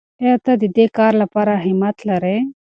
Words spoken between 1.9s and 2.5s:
لرې؟